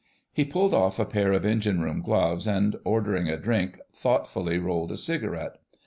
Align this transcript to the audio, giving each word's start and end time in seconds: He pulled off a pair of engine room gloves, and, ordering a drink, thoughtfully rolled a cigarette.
He 0.33 0.45
pulled 0.45 0.73
off 0.73 0.97
a 0.97 1.05
pair 1.05 1.31
of 1.31 1.45
engine 1.45 1.79
room 1.81 2.01
gloves, 2.01 2.47
and, 2.47 2.75
ordering 2.83 3.29
a 3.29 3.37
drink, 3.37 3.79
thoughtfully 3.93 4.57
rolled 4.57 4.91
a 4.91 4.97
cigarette. 4.97 5.57